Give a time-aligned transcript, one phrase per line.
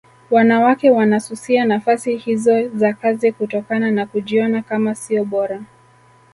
[0.31, 5.61] Wanawake wanasusia nafasi hizo za kazi kutokana na kujiona kama sio bora